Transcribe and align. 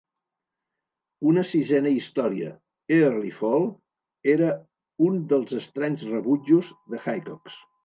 Una 1.31 1.43
sisena 1.49 1.91
història, 1.95 2.49
"Early 2.97 3.35
Fall", 3.41 3.69
era 4.37 4.49
un 5.11 5.23
dels 5.35 5.57
estranys 5.63 6.09
rebutjos 6.17 6.75
de 6.91 7.07
Haycox. 7.07 7.63